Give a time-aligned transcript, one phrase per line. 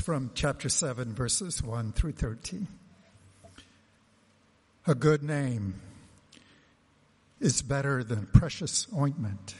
[0.00, 2.66] from chapter 7, verses 1 through 13.
[4.86, 5.74] A good name
[7.40, 9.54] is better than precious ointment,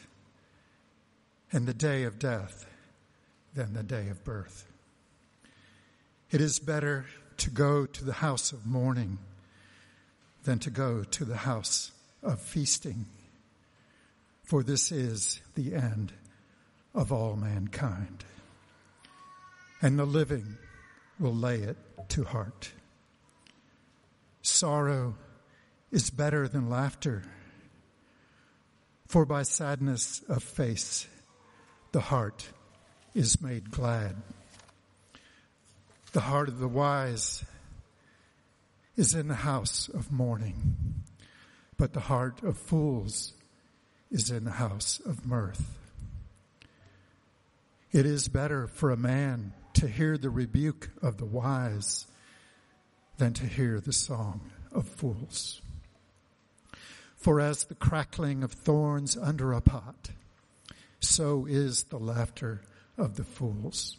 [1.52, 2.66] and the day of death
[3.54, 4.66] than the day of birth.
[6.30, 7.06] It is better
[7.38, 9.18] to go to the house of mourning
[10.44, 11.92] than to go to the house
[12.22, 13.06] of feasting,
[14.42, 16.12] for this is the end
[16.94, 18.24] of all mankind.
[19.80, 20.56] And the living
[21.20, 21.76] will lay it
[22.10, 22.72] to heart.
[24.42, 25.14] Sorrow
[25.90, 27.22] is better than laughter,
[29.06, 31.06] for by sadness of face
[31.92, 32.48] the heart
[33.14, 34.16] is made glad.
[36.12, 37.44] The heart of the wise
[38.96, 41.04] is in the house of mourning,
[41.76, 43.32] but the heart of fools
[44.10, 45.76] is in the house of mirth.
[47.92, 52.08] It is better for a man to hear the rebuke of the wise
[53.16, 54.40] than to hear the song
[54.72, 55.62] of fools.
[57.14, 60.10] For as the crackling of thorns under a pot,
[60.98, 62.62] so is the laughter
[62.96, 63.96] of the fools.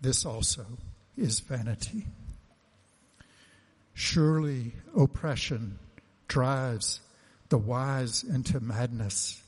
[0.00, 0.66] This also
[1.16, 2.06] is vanity.
[3.92, 5.80] Surely oppression
[6.28, 7.00] drives
[7.48, 9.42] the wise into madness,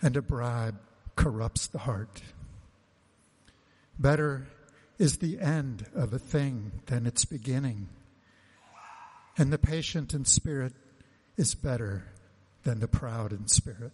[0.00, 0.78] and a bribe
[1.16, 2.22] corrupts the heart.
[4.00, 4.46] Better
[4.98, 7.90] is the end of a thing than its beginning,
[9.36, 10.72] and the patient in spirit
[11.36, 12.06] is better
[12.62, 13.92] than the proud in spirit.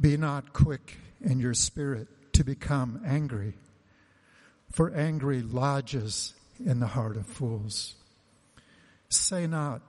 [0.00, 3.54] Be not quick in your spirit to become angry,
[4.70, 7.96] for angry lodges in the heart of fools.
[9.08, 9.82] Say not,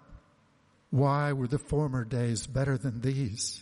[0.90, 3.62] why were the former days better than these?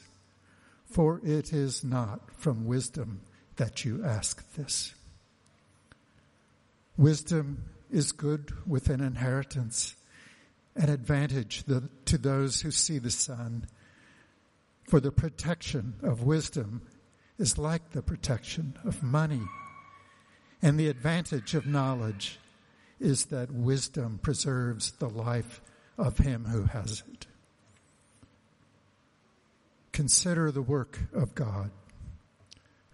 [0.85, 3.19] For it is not from wisdom
[3.57, 4.93] that you ask this.
[6.97, 9.95] Wisdom is good with an inheritance,
[10.75, 11.63] an advantage
[12.05, 13.67] to those who see the sun.
[14.87, 16.81] For the protection of wisdom
[17.37, 19.41] is like the protection of money.
[20.61, 22.39] And the advantage of knowledge
[22.99, 25.61] is that wisdom preserves the life
[25.97, 27.27] of him who has it.
[29.91, 31.71] Consider the work of God.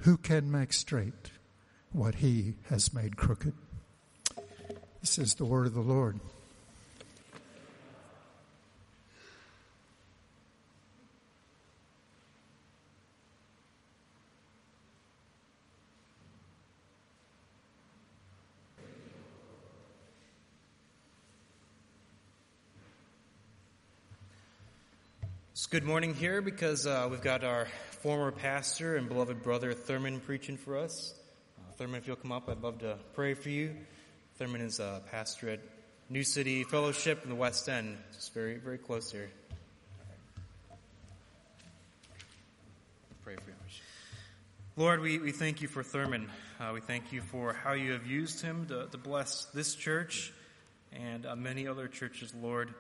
[0.04, 1.32] Who can make straight
[1.92, 3.54] what he has made crooked?
[5.02, 6.20] This is the word of the Lord.
[25.52, 27.68] It's good morning here because uh, we've got our
[28.02, 31.14] former pastor and beloved brother Thurman preaching for us.
[31.58, 33.76] Uh, Thurman, if you'll come up, I'd love to pray for you.
[34.38, 35.60] Thurman is a pastor at
[36.10, 39.30] New City Fellowship in the West End, just very, very close here.
[43.26, 43.56] Pray for you.
[44.78, 46.30] Lord, we, we thank you for Thurman.
[46.58, 50.32] Uh, we thank you for how you have used him to, to bless this church
[50.94, 52.74] and uh, many other churches, Lord.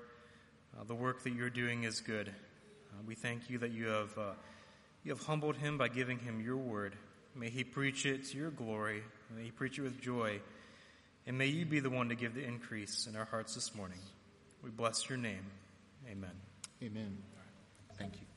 [0.79, 2.29] Uh, the work that you're doing is good.
[2.29, 4.31] Uh, we thank you that you have, uh,
[5.09, 6.93] you have humbled him by giving him your word.
[7.33, 9.01] May he preach it to your glory.
[9.35, 10.39] May he preach it with joy.
[11.25, 13.97] And may you be the one to give the increase in our hearts this morning.
[14.63, 15.47] We bless your name.
[16.11, 16.29] Amen.
[16.83, 17.17] Amen.
[17.97, 18.27] Thank you.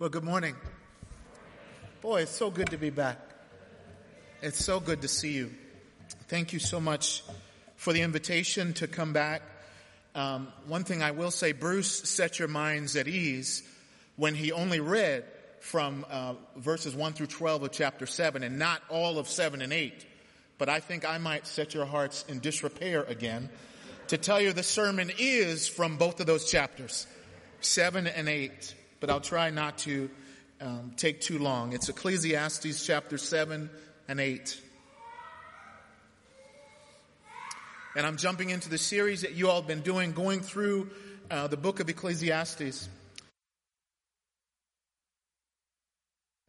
[0.00, 0.56] Well, good morning.
[2.00, 3.20] Boy, it's so good to be back.
[4.42, 5.52] It's so good to see you.
[6.26, 7.22] Thank you so much
[7.76, 9.42] for the invitation to come back
[10.14, 13.62] um, one thing I will say, Bruce set your minds at ease
[14.16, 15.24] when he only read
[15.60, 19.72] from uh, verses 1 through 12 of chapter 7 and not all of 7 and
[19.72, 20.06] 8.
[20.58, 23.48] But I think I might set your hearts in disrepair again
[24.08, 27.06] to tell you the sermon is from both of those chapters,
[27.60, 28.74] 7 and 8.
[29.00, 30.10] But I'll try not to
[30.60, 31.72] um, take too long.
[31.72, 33.70] It's Ecclesiastes chapter 7
[34.06, 34.60] and 8.
[37.96, 40.90] And I'm jumping into the series that you all have been doing, going through
[41.30, 42.88] uh, the book of Ecclesiastes.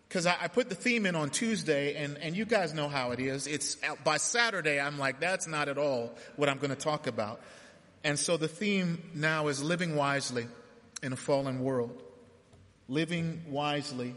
[0.07, 3.11] Because I, I, put the theme in on Tuesday, and, and you guys know how
[3.11, 3.47] it is.
[3.47, 7.41] It's by Saturday, I'm like, that's not at all what I'm going to talk about.
[8.03, 10.47] And so the theme now is living wisely
[11.03, 12.01] in a fallen world.
[12.87, 14.15] Living wisely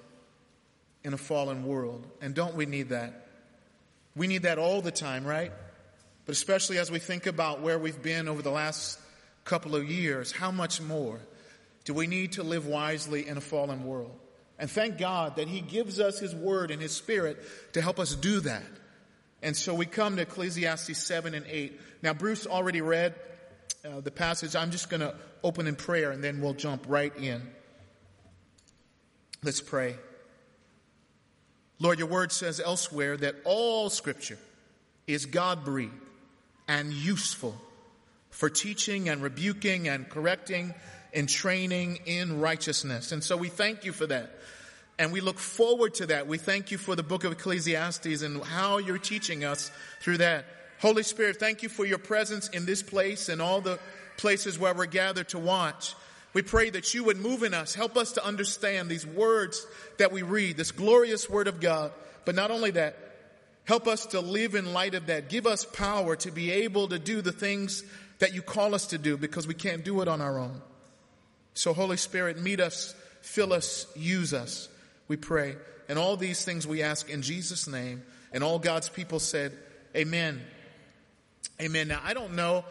[1.05, 2.07] in a fallen world.
[2.23, 3.27] And don't we need that?
[4.15, 5.53] We need that all the time, right?
[6.29, 9.01] But especially as we think about where we've been over the last
[9.47, 11.19] couple of years, how much more
[11.87, 14.15] do we need to live wisely in a fallen world?
[14.59, 17.39] And thank God that He gives us His Word and His Spirit
[17.73, 18.67] to help us do that.
[19.43, 21.81] And so we come to Ecclesiastes 7 and 8.
[22.03, 23.15] Now, Bruce already read
[23.83, 24.55] uh, the passage.
[24.55, 27.41] I'm just going to open in prayer and then we'll jump right in.
[29.43, 29.97] Let's pray.
[31.81, 34.39] Lord, your word says elsewhere that all scripture
[35.07, 36.05] is God breathed
[36.69, 37.57] and useful
[38.31, 40.75] for teaching and rebuking and correcting
[41.13, 43.11] and training in righteousness.
[43.11, 44.31] And so we thank you for that.
[44.99, 46.27] And we look forward to that.
[46.27, 49.71] We thank you for the book of Ecclesiastes and how you're teaching us
[50.01, 50.45] through that.
[50.81, 53.79] Holy Spirit, thank you for your presence in this place and all the
[54.17, 55.95] places where we're gathered to watch.
[56.35, 59.67] We pray that you would move in us, help us to understand these words
[59.97, 61.93] that we read, this glorious word of God.
[62.25, 63.08] But not only that,
[63.69, 65.29] help us to live in light of that.
[65.29, 67.85] Give us power to be able to do the things
[68.19, 70.61] that you call us to do because we can't do it on our own.
[71.55, 74.69] So Holy Spirit, meet us, fill us, use us
[75.09, 75.57] we pray.
[75.89, 78.03] And all these things we ask in Jesus' name.
[78.33, 79.57] And all God's people said,
[79.97, 80.43] Amen.
[81.61, 81.89] Amen.
[81.89, 82.65] Now, I don't know,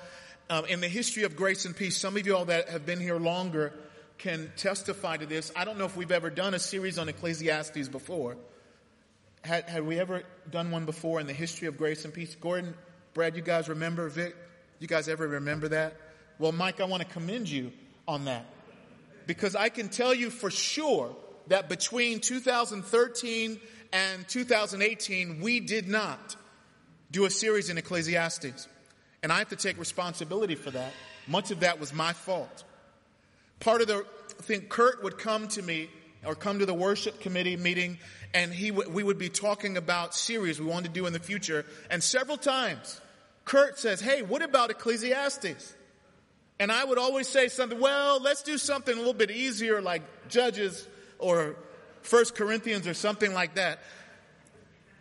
[0.49, 3.01] um, in the history of grace and peace, some of you all that have been
[3.01, 3.73] here longer
[4.19, 5.51] can testify to this.
[5.55, 8.37] I don't know if we've ever done a series on Ecclesiastes before.
[9.47, 12.35] Had, had we ever done one before in the history of grace and peace?
[12.35, 12.73] Gordon,
[13.13, 14.35] Brad, you guys remember Vic?
[14.79, 15.95] You guys ever remember that?
[16.37, 17.71] Well, Mike, I want to commend you
[18.09, 18.45] on that.
[19.25, 21.15] Because I can tell you for sure
[21.47, 23.57] that between 2013
[23.93, 26.35] and 2018, we did not
[27.09, 28.67] do a series in Ecclesiastes.
[29.23, 30.91] And I have to take responsibility for that.
[31.25, 32.65] Much of that was my fault.
[33.61, 34.05] Part of the
[34.41, 35.89] thing, Kurt would come to me
[36.25, 37.97] or come to the worship committee meeting
[38.33, 41.19] and he w- we would be talking about series we wanted to do in the
[41.19, 41.65] future.
[41.89, 43.01] And several times,
[43.45, 45.75] Kurt says, Hey, what about Ecclesiastes?
[46.59, 50.01] And I would always say something, well, let's do something a little bit easier like
[50.27, 50.87] Judges
[51.19, 51.55] or
[52.01, 53.79] First Corinthians or something like that.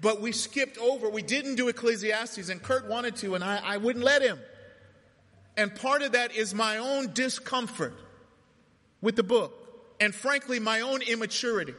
[0.02, 3.76] But we skipped over, we didn't do Ecclesiastes, and Kurt wanted to, and I, I
[3.78, 4.38] wouldn't let him.
[5.56, 7.94] And part of that is my own discomfort
[9.00, 9.65] with the book,
[10.00, 11.74] and frankly, my own immaturity.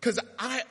[0.00, 0.20] Because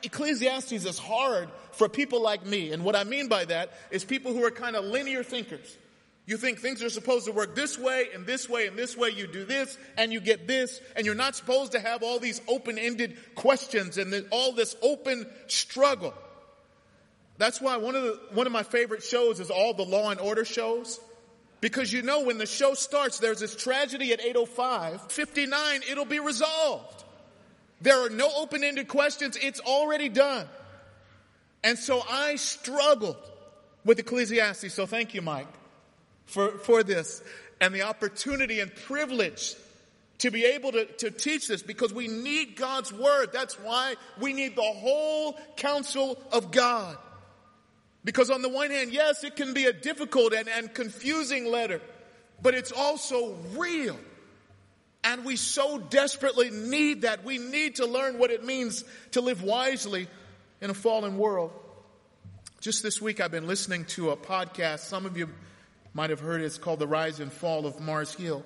[0.02, 2.72] Ecclesiastes is hard for people like me.
[2.72, 5.76] And what I mean by that is people who are kind of linear thinkers.
[6.24, 9.10] You think things are supposed to work this way and this way and this way.
[9.10, 10.80] You do this and you get this.
[10.96, 16.14] And you're not supposed to have all these open-ended questions and all this open struggle.
[17.38, 20.18] That's why one of the, one of my favorite shows is all the law and
[20.18, 20.98] order shows.
[21.60, 26.20] Because you know when the show starts, there's this tragedy at 805, 59, it'll be
[26.20, 27.04] resolved.
[27.80, 29.36] There are no open-ended questions.
[29.40, 30.46] It's already done.
[31.64, 33.16] And so I struggled
[33.84, 34.72] with Ecclesiastes.
[34.72, 35.48] So thank you, Mike
[36.26, 37.22] for, for this
[37.60, 39.54] and the opportunity and privilege
[40.18, 43.30] to be able to, to teach this because we need God's word.
[43.32, 46.96] That's why we need the whole counsel of God.
[48.06, 51.82] Because on the one hand, yes, it can be a difficult and, and confusing letter,
[52.40, 53.98] but it's also real.
[55.02, 57.24] And we so desperately need that.
[57.24, 60.06] We need to learn what it means to live wisely
[60.60, 61.50] in a fallen world.
[62.60, 64.80] Just this week, I've been listening to a podcast.
[64.80, 65.28] Some of you
[65.92, 66.44] might have heard it.
[66.44, 68.44] It's called The Rise and Fall of Mars Hill.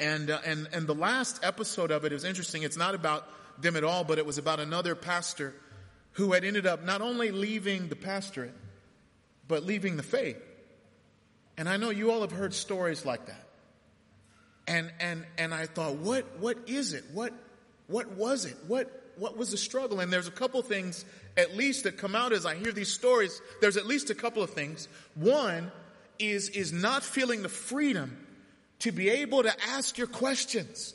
[0.00, 2.64] And, uh, and, and the last episode of it is interesting.
[2.64, 3.24] It's not about
[3.62, 5.54] them at all, but it was about another pastor
[6.12, 8.54] who had ended up not only leaving the pastorate,
[9.48, 10.40] but leaving the faith.
[11.56, 13.46] And I know you all have heard stories like that.
[14.66, 17.04] And, and, and I thought, what, what is it?
[17.12, 17.32] What,
[17.88, 18.56] what was it?
[18.66, 20.00] What, what was the struggle?
[20.00, 21.04] And there's a couple things
[21.36, 23.40] at least that come out as I hear these stories.
[23.60, 24.88] There's at least a couple of things.
[25.14, 25.72] One
[26.18, 28.16] is, is not feeling the freedom
[28.80, 30.94] to be able to ask your questions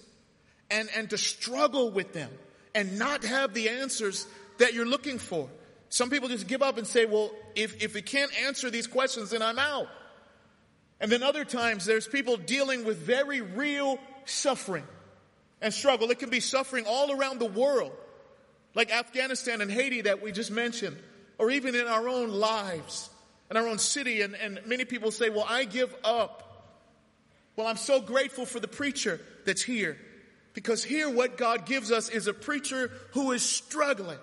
[0.69, 2.29] and, and to struggle with them
[2.73, 4.27] and not have the answers
[4.59, 5.49] that you're looking for.
[5.89, 9.29] Some people just give up and say, well, if, if we can't answer these questions,
[9.29, 9.87] then I'm out.
[10.99, 14.83] And then other times there's people dealing with very real suffering
[15.61, 16.09] and struggle.
[16.11, 17.93] It can be suffering all around the world,
[18.75, 20.97] like Afghanistan and Haiti that we just mentioned,
[21.37, 23.09] or even in our own lives
[23.49, 26.43] in our own city, and, and many people say, Well, I give up.
[27.55, 29.97] Well, I'm so grateful for the preacher that's here.
[30.53, 34.17] Because here, what God gives us is a preacher who is struggling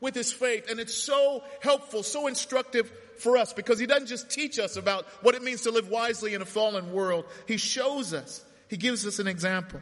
[0.00, 0.70] with his faith.
[0.70, 5.06] And it's so helpful, so instructive for us because he doesn't just teach us about
[5.22, 7.24] what it means to live wisely in a fallen world.
[7.46, 8.44] He shows us.
[8.68, 9.80] He gives us an example.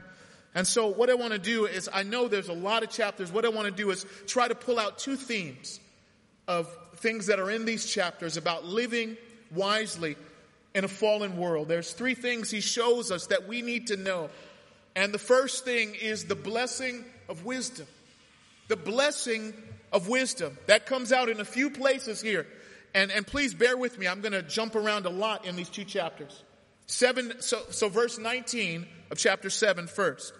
[0.54, 3.32] And so what I want to do is, I know there's a lot of chapters.
[3.32, 5.80] What I want to do is try to pull out two themes
[6.46, 9.16] of things that are in these chapters about living
[9.54, 10.16] wisely
[10.74, 11.68] in a fallen world.
[11.68, 14.28] There's three things he shows us that we need to know.
[14.94, 17.86] And the first thing is the blessing of wisdom.
[18.68, 19.54] The blessing
[19.92, 20.56] of wisdom.
[20.66, 22.46] That comes out in a few places here.
[22.94, 24.06] And, and please bear with me.
[24.06, 26.42] I'm going to jump around a lot in these two chapters.
[26.86, 30.32] Seven, so, so verse 19 of chapter 7 first.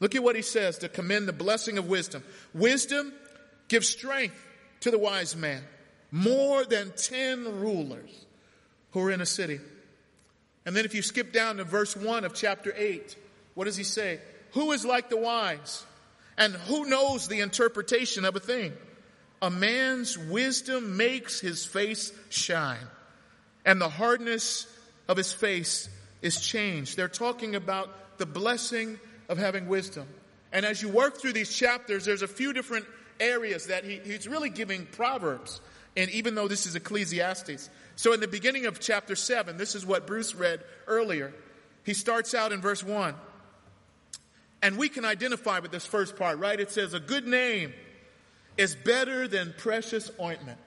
[0.00, 2.24] Look at what he says to commend the blessing of wisdom.
[2.54, 3.12] Wisdom
[3.68, 4.34] gives strength
[4.80, 5.62] to the wise man
[6.10, 8.10] more than 10 rulers
[8.90, 9.60] who are in a city.
[10.66, 13.16] And then if you skip down to verse 1 of chapter 8,
[13.54, 14.20] what does he say?
[14.52, 15.84] Who is like the wise?
[16.36, 18.72] And who knows the interpretation of a thing?
[19.42, 22.86] A man's wisdom makes his face shine,
[23.64, 24.66] and the hardness
[25.08, 25.88] of his face
[26.22, 26.96] is changed.
[26.96, 30.06] They're talking about the blessing of having wisdom.
[30.52, 32.86] And as you work through these chapters, there's a few different
[33.18, 35.60] areas that he, he's really giving proverbs.
[35.96, 37.68] And even though this is Ecclesiastes.
[37.96, 41.34] So in the beginning of chapter 7, this is what Bruce read earlier.
[41.84, 43.14] He starts out in verse 1.
[44.62, 46.58] And we can identify with this first part, right?
[46.58, 47.72] It says, A good name
[48.56, 50.58] is better than precious ointment,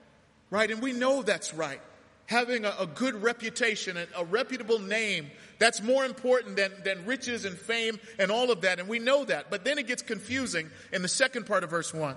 [0.50, 0.70] right?
[0.70, 1.82] And we know that's right.
[2.28, 7.46] Having a, a good reputation, a, a reputable name, that's more important than, than riches
[7.46, 8.80] and fame and all of that.
[8.80, 9.50] And we know that.
[9.50, 12.16] But then it gets confusing in the second part of verse 1.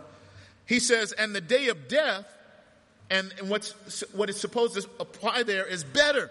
[0.67, 2.27] He says, And the day of death,
[3.11, 6.31] and, and what's, what is supposed to apply there is better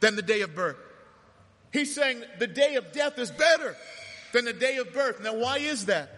[0.00, 0.76] than the day of birth.
[1.72, 3.76] He's saying the day of death is better
[4.32, 5.20] than the day of birth.
[5.22, 6.17] Now, why is that?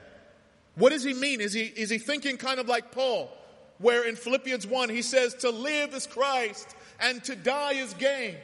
[0.77, 1.41] What does he mean?
[1.41, 3.31] Is he, is he thinking kind of like Paul,
[3.79, 8.37] where in Philippians 1 he says, to live is Christ and to die is gain?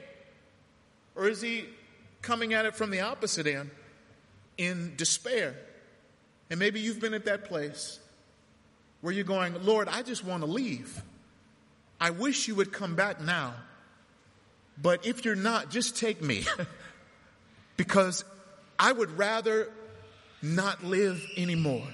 [1.14, 1.64] Or is he
[2.22, 3.70] coming at it from the opposite end
[4.58, 5.54] in despair?
[6.50, 7.98] And maybe you've been at that place
[9.00, 11.02] where you're going, Lord, I just want to leave.
[12.00, 13.54] I wish you would come back now.
[14.80, 16.44] But if you're not, just take me.
[17.76, 18.24] because
[18.78, 19.70] I would rather
[20.42, 21.86] not live anymore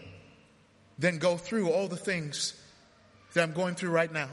[1.03, 2.55] than go through all the things
[3.35, 4.29] that I'm going through right now.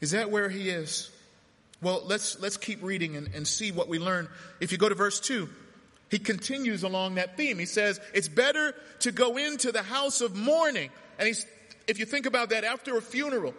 [0.00, 1.10] Is that where he is?
[1.82, 4.28] Well, let's, let's keep reading and, and see what we learn.
[4.60, 5.48] If you go to verse 2,
[6.08, 7.58] he continues along that theme.
[7.58, 10.90] He says, It's better to go into the house of mourning.
[11.18, 11.44] And he's,
[11.88, 13.54] if you think about that, after a funeral,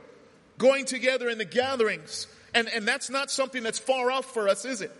[0.57, 4.63] going together in the gatherings, and, and that's not something that's far off for us,
[4.63, 4.91] is it?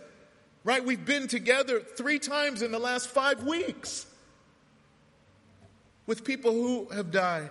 [0.66, 0.84] Right?
[0.84, 4.06] We've been together three times in the last five weeks
[6.08, 7.50] with people who have died.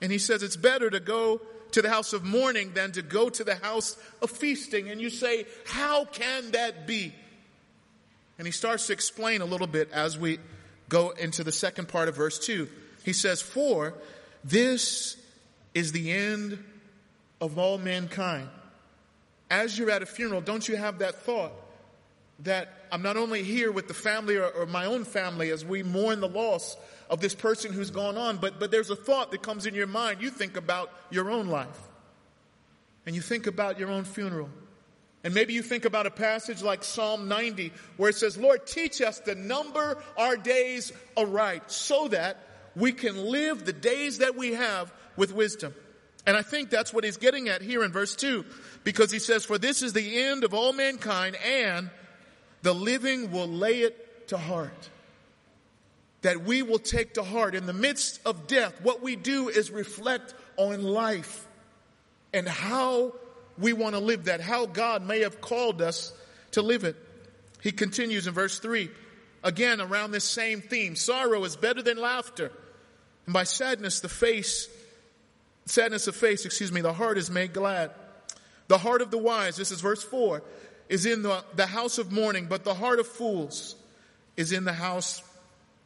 [0.00, 1.40] And he says it's better to go
[1.72, 4.90] to the house of mourning than to go to the house of feasting.
[4.90, 7.14] And you say, How can that be?
[8.38, 10.38] And he starts to explain a little bit as we
[10.88, 12.68] go into the second part of verse 2.
[13.04, 13.94] He says, For
[14.42, 15.16] this
[15.72, 16.62] is the end
[17.40, 18.48] of all mankind
[19.54, 21.52] as you're at a funeral, don't you have that thought
[22.40, 25.82] that I'm not only here with the family or, or, my own family as we
[25.82, 26.76] mourn the loss
[27.10, 29.88] of this person who's gone on, but, but there's a thought that comes in your
[29.88, 30.22] mind.
[30.22, 31.76] You think about your own life
[33.04, 34.48] and you think about your own funeral.
[35.24, 39.02] And maybe you think about a passage like Psalm 90 where it says, Lord, teach
[39.02, 42.46] us to number our days aright so that
[42.76, 45.74] we can live the days that we have with wisdom.
[46.28, 48.44] And I think that's what he's getting at here in verse 2,
[48.84, 51.90] because he says, For this is the end of all mankind, and
[52.64, 54.88] the living will lay it to heart.
[56.22, 59.70] That we will take to heart in the midst of death, what we do is
[59.70, 61.46] reflect on life
[62.32, 63.12] and how
[63.58, 66.14] we want to live that, how God may have called us
[66.52, 66.96] to live it.
[67.60, 68.90] He continues in verse 3,
[69.42, 72.50] again around this same theme sorrow is better than laughter,
[73.26, 74.68] and by sadness the face
[75.66, 77.90] sadness of face, excuse me, the heart is made glad.
[78.68, 80.42] The heart of the wise, this is verse 4,
[80.88, 83.76] is in the, the house of mourning, but the heart of fools
[84.36, 85.22] is in the house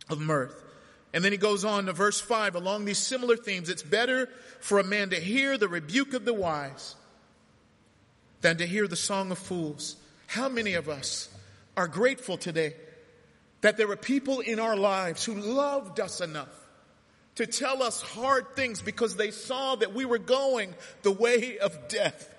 [0.09, 0.65] of mirth.
[1.13, 3.69] And then he goes on to verse 5 along these similar themes.
[3.69, 4.29] It's better
[4.61, 6.97] for a man to hear the rebuke of the wise
[8.41, 9.97] than to hear the song of fools.
[10.27, 11.29] How many of us
[11.77, 12.75] are grateful today
[13.61, 16.49] that there are people in our lives who loved us enough
[17.37, 21.89] to tell us hard things because they saw that we were going the way of
[21.89, 22.35] death.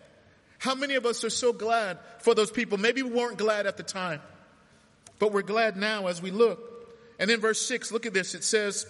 [0.59, 2.77] How many of us are so glad for those people?
[2.77, 4.21] Maybe we weren't glad at the time,
[5.17, 6.59] but we're glad now as we look.
[7.17, 8.35] And in verse 6, look at this.
[8.35, 8.85] It says,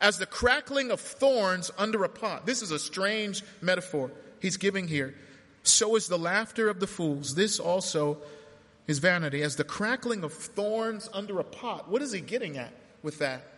[0.00, 2.46] as the crackling of thorns under a pot.
[2.46, 5.14] This is a strange metaphor he's giving here.
[5.62, 7.34] So is the laughter of the fools.
[7.34, 8.18] This also
[8.86, 9.42] is vanity.
[9.42, 11.88] As the crackling of thorns under a pot.
[11.88, 13.53] What is he getting at with that?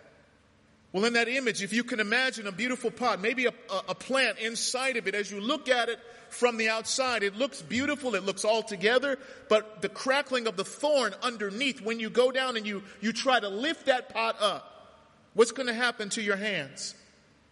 [0.93, 3.95] Well, in that image, if you can imagine a beautiful pot, maybe a, a, a,
[3.95, 5.99] plant inside of it, as you look at it
[6.31, 10.64] from the outside, it looks beautiful, it looks all together, but the crackling of the
[10.64, 14.95] thorn underneath, when you go down and you, you try to lift that pot up,
[15.35, 16.95] what's going to happen to your hands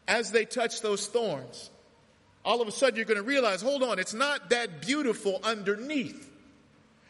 [0.09, 1.71] as they touch those thorns?
[2.45, 6.31] All of a sudden, you're going to realize hold on, it's not that beautiful underneath.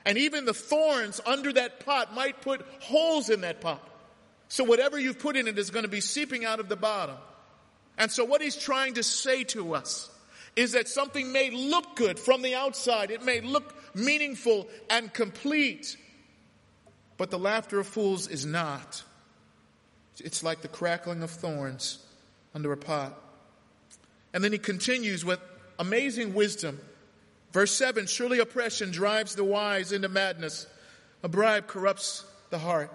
[0.06, 3.88] And even the thorns under that pot might put holes in that pot.
[4.54, 7.16] So whatever you've put in it is going to be seeping out of the bottom.
[7.98, 10.08] And so what he's trying to say to us
[10.54, 13.10] is that something may look good from the outside.
[13.10, 15.96] It may look meaningful and complete.
[17.16, 19.02] But the laughter of fools is not.
[20.20, 21.98] It's like the crackling of thorns
[22.54, 23.20] under a pot.
[24.32, 25.40] And then he continues with
[25.80, 26.78] amazing wisdom.
[27.50, 30.68] Verse 7 Surely oppression drives the wise into madness,
[31.24, 32.92] a bribe corrupts the heart.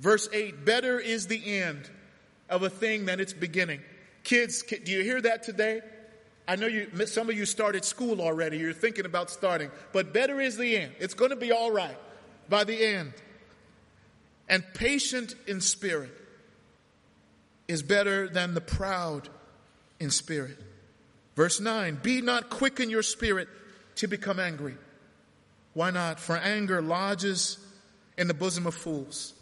[0.00, 1.88] Verse 8 Better is the end
[2.48, 3.80] of a thing than its beginning.
[4.24, 5.80] Kids, do you hear that today?
[6.48, 8.58] I know you, some of you started school already.
[8.58, 10.92] You're thinking about starting, but better is the end.
[10.98, 11.96] It's going to be all right
[12.48, 13.12] by the end.
[14.48, 16.10] And patient in spirit
[17.68, 19.28] is better than the proud
[20.00, 20.58] in spirit.
[21.36, 23.48] Verse 9 Be not quick in your spirit
[23.96, 24.76] to become angry.
[25.74, 26.18] Why not?
[26.18, 27.58] For anger lodges
[28.18, 29.34] in the bosom of fools.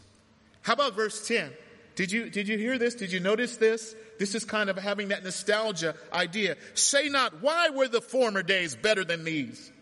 [0.69, 1.51] How about verse 10?
[1.95, 2.95] Did you, did you hear this?
[2.95, 3.97] Did you notice this?
[4.19, 6.59] This is kind of having that nostalgia idea.
[6.75, 9.73] Say not, why were the former days better than these?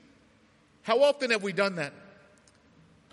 [0.83, 1.93] How often have we done that?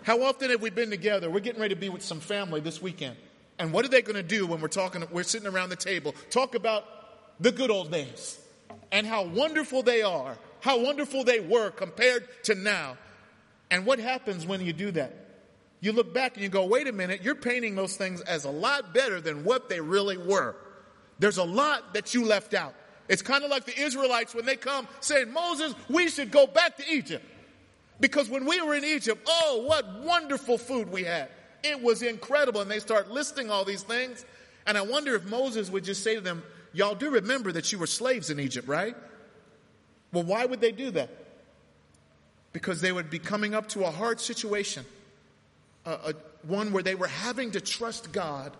[0.04, 1.28] How often have we been together?
[1.28, 3.16] We're getting ready to be with some family this weekend.
[3.58, 6.14] And what are they going to do when we're talking, we're sitting around the table?
[6.30, 6.84] Talk about
[7.40, 8.38] the good old days
[8.92, 12.98] and how wonderful they are, how wonderful they were compared to now.
[13.68, 15.23] And what happens when you do that?
[15.84, 18.50] You look back and you go, wait a minute, you're painting those things as a
[18.50, 20.56] lot better than what they really were.
[21.18, 22.74] There's a lot that you left out.
[23.06, 26.78] It's kind of like the Israelites when they come saying, Moses, we should go back
[26.78, 27.22] to Egypt.
[28.00, 31.28] Because when we were in Egypt, oh, what wonderful food we had.
[31.62, 32.62] It was incredible.
[32.62, 34.24] And they start listing all these things.
[34.66, 37.78] And I wonder if Moses would just say to them, Y'all do remember that you
[37.78, 38.96] were slaves in Egypt, right?
[40.14, 41.10] Well, why would they do that?
[42.54, 44.86] Because they would be coming up to a hard situation,
[45.86, 48.52] a, one where they were having to trust God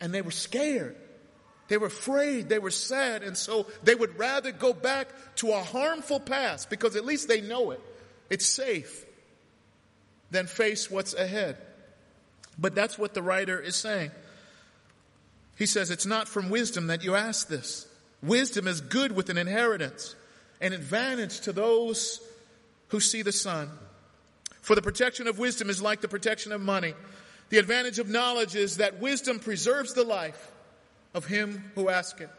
[0.00, 0.96] and they were scared.
[1.68, 5.62] They were afraid, they were sad, and so they would rather go back to a
[5.62, 7.80] harmful past because at least they know it.
[8.28, 9.06] It's safe
[10.30, 11.56] than face what's ahead.
[12.58, 14.10] But that's what the writer is saying.
[15.56, 17.86] He says, It's not from wisdom that you ask this.
[18.22, 20.14] Wisdom is good with an inheritance,
[20.60, 22.20] an advantage to those
[22.88, 23.70] who see the sun.
[24.62, 26.94] For the protection of wisdom is like the protection of money.
[27.50, 30.50] The advantage of knowledge is that wisdom preserves the life
[31.12, 32.30] of him who asks it.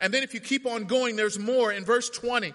[0.00, 1.72] And then if you keep on going, there's more.
[1.72, 2.52] In verse 20,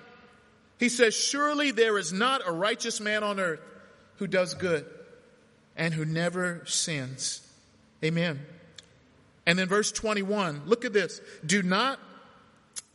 [0.78, 3.62] he says, Surely there is not a righteous man on earth
[4.18, 4.86] who does good
[5.76, 7.42] and who never sins.
[8.04, 8.40] Amen.
[9.46, 11.22] And then verse 21, look at this.
[11.46, 12.00] Do not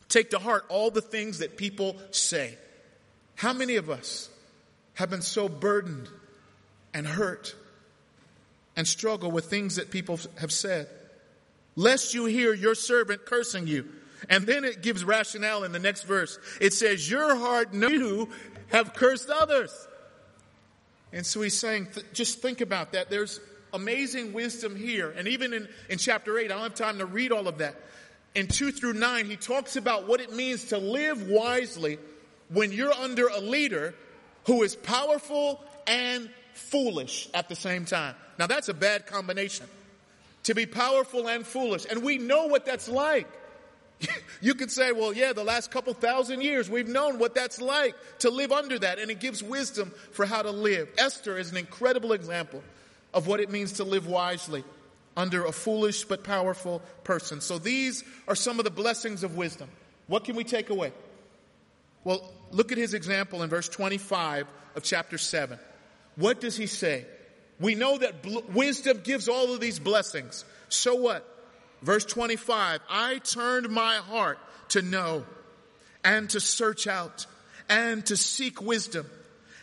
[0.08, 2.58] take to heart all the things that people say.
[3.36, 4.28] How many of us
[5.00, 6.08] have been so burdened
[6.92, 7.56] and hurt
[8.76, 10.88] and struggle with things that people have said?
[11.74, 13.88] Lest you hear your servant cursing you.
[14.28, 16.38] And then it gives rationale in the next verse.
[16.60, 18.28] It says, Your heart knew you
[18.68, 19.88] have cursed others.
[21.14, 23.08] And so he's saying, th- just think about that.
[23.08, 23.40] There's
[23.72, 25.10] amazing wisdom here.
[25.16, 27.74] And even in, in chapter 8, I don't have time to read all of that.
[28.34, 31.98] In 2 through 9, he talks about what it means to live wisely
[32.50, 33.94] when you're under a leader
[34.44, 38.14] who is powerful and foolish at the same time.
[38.38, 39.66] Now that's a bad combination.
[40.44, 41.86] To be powerful and foolish.
[41.88, 43.28] And we know what that's like.
[44.42, 47.94] You could say, well, yeah, the last couple thousand years, we've known what that's like
[48.20, 50.88] to live under that, and it gives wisdom for how to live.
[50.96, 52.62] Esther is an incredible example
[53.12, 54.64] of what it means to live wisely
[55.14, 57.42] under a foolish but powerful person.
[57.42, 59.68] So these are some of the blessings of wisdom.
[60.06, 60.92] What can we take away?
[62.04, 65.58] Well, look at his example in verse 25 of chapter 7.
[66.16, 67.06] What does he say?
[67.58, 70.44] We know that bl- wisdom gives all of these blessings.
[70.68, 71.26] So what?
[71.82, 74.38] Verse 25, I turned my heart
[74.70, 75.24] to know
[76.04, 77.26] and to search out
[77.68, 79.06] and to seek wisdom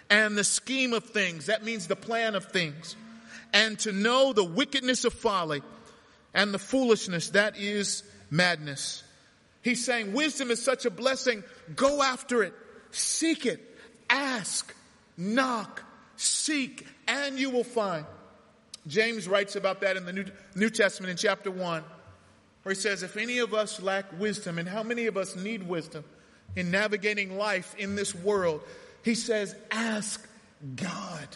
[0.09, 1.47] and the scheme of things.
[1.47, 2.95] That means the plan of things.
[3.53, 5.61] And to know the wickedness of folly
[6.33, 9.03] and the foolishness that is madness.
[9.61, 11.43] He's saying wisdom is such a blessing.
[11.75, 12.53] Go after it.
[12.97, 13.59] Seek it.
[14.09, 14.73] Ask.
[15.17, 15.83] Knock.
[16.15, 16.85] Seek.
[17.07, 18.05] And you will find.
[18.87, 21.83] James writes about that in the New, New Testament in chapter 1
[22.67, 25.63] where he says, If any of us lack wisdom, and how many of us need
[25.63, 26.03] wisdom
[26.57, 28.61] in navigating life in this world,
[29.03, 30.27] he says, Ask
[30.75, 31.27] God.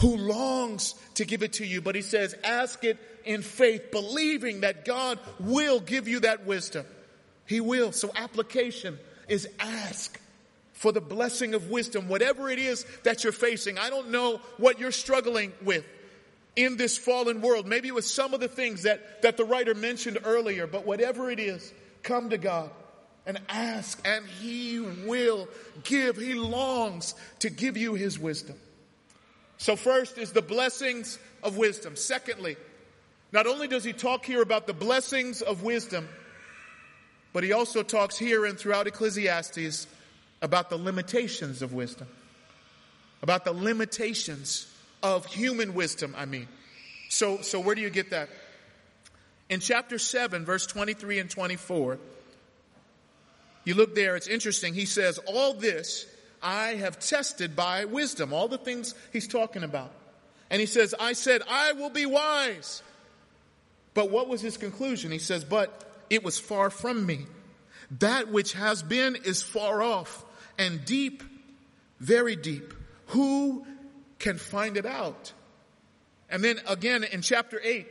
[0.00, 4.60] who longs to give it to you, but he says, ask it in faith, believing
[4.60, 6.84] that God will give you that wisdom.
[7.46, 7.92] He will.
[7.92, 10.20] So application is ask
[10.76, 13.78] for the blessing of wisdom, whatever it is that you're facing.
[13.78, 15.84] I don't know what you're struggling with
[16.54, 17.66] in this fallen world.
[17.66, 21.30] Maybe it was some of the things that, that the writer mentioned earlier, but whatever
[21.30, 22.70] it is, come to God
[23.24, 25.48] and ask, and He will
[25.82, 26.18] give.
[26.18, 28.56] He longs to give you His wisdom.
[29.56, 31.96] So, first is the blessings of wisdom.
[31.96, 32.58] Secondly,
[33.32, 36.06] not only does He talk here about the blessings of wisdom,
[37.32, 39.86] but He also talks here and throughout Ecclesiastes
[40.42, 42.08] about the limitations of wisdom.
[43.22, 44.72] About the limitations
[45.02, 46.48] of human wisdom, I mean.
[47.08, 48.28] So, so where do you get that?
[49.48, 51.98] In chapter 7, verse 23 and 24,
[53.64, 54.74] you look there, it's interesting.
[54.74, 56.06] He says, All this
[56.42, 58.32] I have tested by wisdom.
[58.32, 59.92] All the things he's talking about.
[60.50, 62.82] And he says, I said, I will be wise.
[63.94, 65.10] But what was his conclusion?
[65.10, 67.26] He says, But it was far from me.
[67.98, 70.24] That which has been is far off
[70.58, 71.22] and deep,
[72.00, 72.74] very deep.
[73.08, 73.64] Who
[74.18, 75.32] can find it out?
[76.28, 77.86] And then again in chapter 8,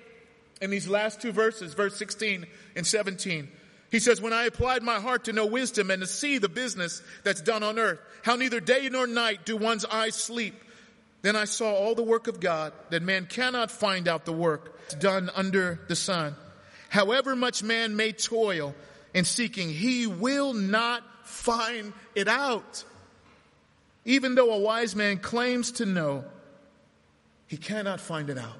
[0.62, 3.49] in these last two verses, verse 16 and 17,
[3.91, 7.01] he says, When I applied my heart to know wisdom and to see the business
[7.23, 10.56] that's done on earth, how neither day nor night do one's eyes sleep,
[11.21, 14.80] then I saw all the work of God, that man cannot find out the work
[14.99, 16.36] done under the sun.
[16.89, 18.75] However much man may toil
[19.13, 22.83] in seeking, he will not find it out.
[24.05, 26.23] Even though a wise man claims to know,
[27.47, 28.57] he cannot find it out.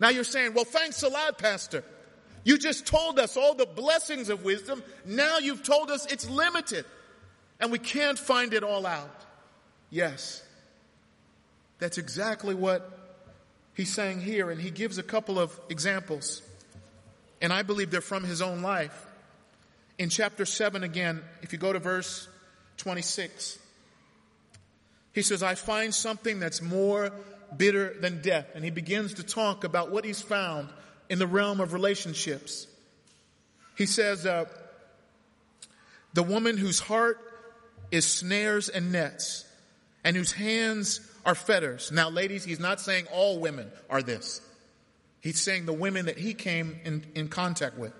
[0.00, 1.84] Now you're saying, well, thanks a lot, Pastor.
[2.44, 4.82] You just told us all the blessings of wisdom.
[5.04, 6.84] Now you've told us it's limited
[7.58, 9.24] and we can't find it all out.
[9.90, 10.42] Yes.
[11.78, 12.98] That's exactly what
[13.74, 14.50] he's saying here.
[14.50, 16.42] And he gives a couple of examples.
[17.40, 19.05] And I believe they're from his own life.
[19.98, 22.28] In chapter 7 again, if you go to verse
[22.78, 23.58] 26,
[25.12, 27.10] he says, I find something that's more
[27.56, 28.48] bitter than death.
[28.54, 30.68] And he begins to talk about what he's found
[31.08, 32.66] in the realm of relationships.
[33.76, 34.44] He says, uh,
[36.12, 37.18] the woman whose heart
[37.90, 39.44] is snares and nets
[40.04, 41.90] and whose hands are fetters.
[41.90, 44.40] Now, ladies, he's not saying all women are this.
[45.20, 47.92] He's saying the women that he came in, in contact with.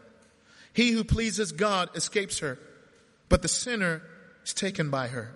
[0.76, 2.58] He who pleases God escapes her,
[3.30, 4.02] but the sinner
[4.44, 5.32] is taken by her.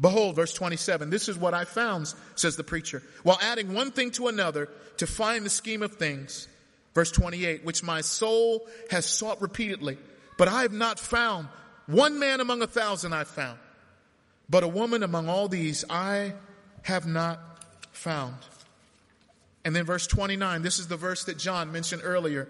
[0.00, 4.10] Behold, verse 27, this is what I found, says the preacher, while adding one thing
[4.12, 6.48] to another to find the scheme of things.
[6.96, 9.98] Verse 28, which my soul has sought repeatedly,
[10.36, 11.46] but I have not found.
[11.86, 13.60] One man among a thousand I found,
[14.50, 16.32] but a woman among all these I
[16.82, 17.38] have not
[17.92, 18.34] found.
[19.64, 22.48] And then verse 29, this is the verse that John mentioned earlier.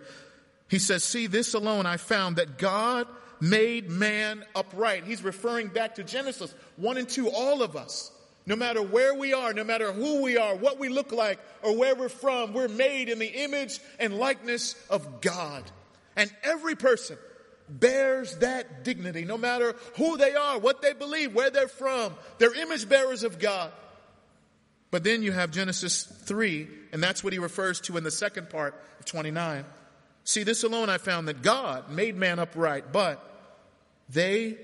[0.68, 3.06] He says, see this alone I found that God
[3.40, 5.04] made man upright.
[5.04, 8.10] He's referring back to Genesis 1 and 2, all of us.
[8.46, 11.76] No matter where we are, no matter who we are, what we look like, or
[11.76, 15.64] where we're from, we're made in the image and likeness of God.
[16.14, 17.18] And every person
[17.68, 22.14] bears that dignity, no matter who they are, what they believe, where they're from.
[22.38, 23.72] They're image bearers of God.
[24.92, 28.48] But then you have Genesis 3, and that's what he refers to in the second
[28.48, 29.64] part of 29.
[30.26, 33.22] See, this alone I found that God made man upright, but
[34.08, 34.58] they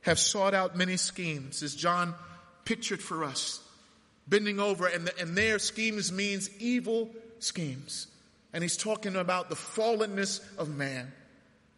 [0.00, 2.16] have sought out many schemes, as John
[2.64, 3.60] pictured for us,
[4.26, 8.08] bending over, and, the, and their schemes means evil schemes.
[8.52, 11.12] And he's talking about the fallenness of man.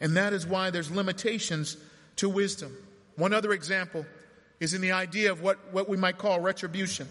[0.01, 1.77] And that is why there's limitations
[2.17, 2.75] to wisdom.
[3.17, 4.07] One other example
[4.61, 7.07] is in the idea of what, what we might call retribution.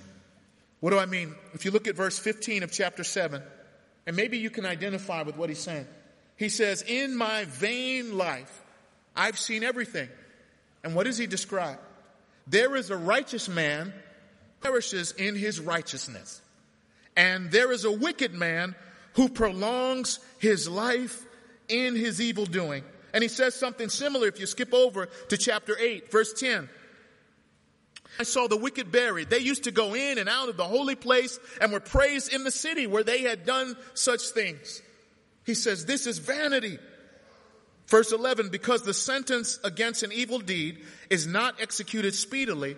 [0.80, 1.36] What do I mean?
[1.54, 3.44] If you look at verse 15 of chapter 7,
[4.08, 5.86] and maybe you can identify with what he's saying.
[6.40, 8.64] He says, In my vain life,
[9.14, 10.08] I've seen everything.
[10.84, 11.80] And what does he describe?
[12.48, 13.94] There is a righteous man
[14.62, 16.42] perishes in his righteousness.
[17.18, 18.74] And there is a wicked man
[19.16, 21.26] who prolongs his life
[21.68, 22.86] in his evil doing.
[23.14, 26.70] And he says something similar if you skip over to chapter 8, verse 10.
[28.18, 29.30] I saw the wicked buried.
[29.30, 32.46] They used to go in and out of the holy place and were praised in
[32.46, 34.82] the city where they had done such things.
[35.50, 36.78] He says, this is vanity.
[37.88, 40.78] Verse 11, because the sentence against an evil deed
[41.10, 42.78] is not executed speedily,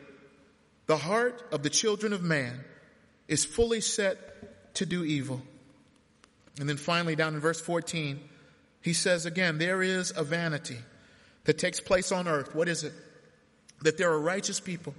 [0.86, 2.64] the heart of the children of man
[3.28, 5.42] is fully set to do evil.
[6.62, 8.22] And then finally down in verse 14,
[8.82, 10.78] he says again, there is a vanity
[11.44, 12.56] that takes place on earth.
[12.56, 12.94] What is it?
[13.82, 14.96] That there are righteous people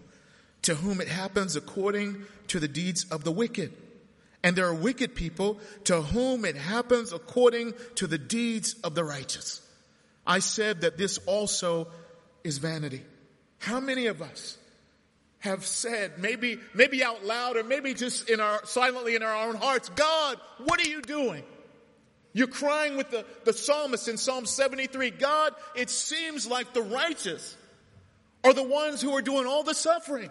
[0.60, 3.72] to whom it happens according to the deeds of the wicked.
[4.44, 9.04] And there are wicked people to whom it happens according to the deeds of the
[9.04, 9.60] righteous.
[10.26, 11.88] I said that this also
[12.44, 13.02] is vanity.
[13.58, 14.58] How many of us
[15.38, 19.56] have said, maybe, maybe out loud or maybe just in our, silently in our own
[19.56, 21.42] hearts, God, what are you doing?
[22.32, 27.56] You're crying with the, the psalmist in Psalm 73, God, it seems like the righteous
[28.44, 30.30] are the ones who are doing all the suffering.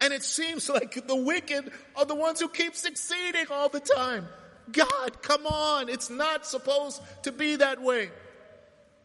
[0.00, 4.28] And it seems like the wicked are the ones who keep succeeding all the time.
[4.70, 5.88] God, come on.
[5.88, 8.10] It's not supposed to be that way.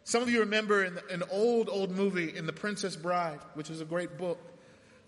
[0.03, 3.82] Some of you remember in an old, old movie in The Princess Bride, which is
[3.82, 4.39] a great book,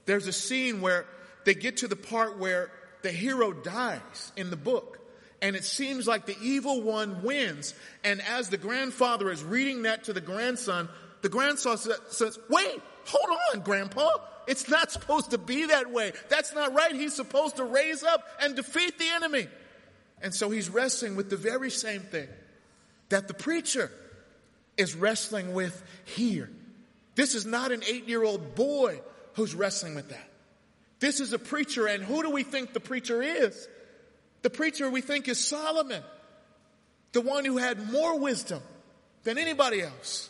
[0.06, 1.06] there's a scene where
[1.44, 2.72] they get to the part where
[3.02, 5.00] the hero dies in the book.
[5.42, 7.76] And it seems like the evil one wins.
[8.04, 10.90] And as the grandfather is reading that to the grandson,
[11.22, 14.10] the grandson says, wait, hold on, grandpa.
[14.48, 16.14] It's not supposed to be that way.
[16.30, 16.94] That's not right.
[16.94, 19.48] He's supposed to raise up and defeat the enemy.
[20.22, 22.28] And so he's wrestling with the very same thing
[23.10, 23.92] that the preacher
[24.78, 26.50] is wrestling with here.
[27.16, 29.02] This is not an eight year old boy
[29.34, 30.30] who's wrestling with that.
[31.00, 33.68] This is a preacher, and who do we think the preacher is?
[34.42, 36.04] The preacher we think is Solomon,
[37.12, 38.62] the one who had more wisdom
[39.24, 40.30] than anybody else.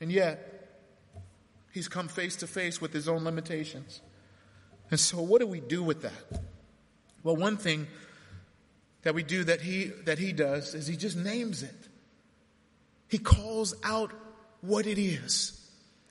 [0.00, 0.53] And yet,
[1.74, 4.00] He's come face to face with his own limitations.
[4.92, 6.40] And so what do we do with that?
[7.24, 7.88] Well, one thing
[9.02, 11.74] that we do that he, that he does is he just names it.
[13.08, 14.12] He calls out
[14.60, 15.68] what it is.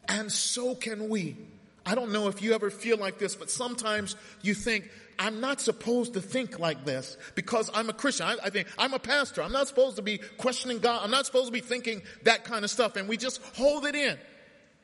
[0.10, 1.38] And so can we.
[1.86, 5.62] I don't know if you ever feel like this, but sometimes you think, I'm not
[5.62, 8.26] supposed to think like this because I'm a Christian.
[8.26, 9.42] I, I, think I'm a pastor.
[9.42, 11.00] I'm not supposed to be questioning God.
[11.06, 12.98] I'm not supposed to be thinking that kind of stuff.
[12.98, 14.18] And we just hold it in.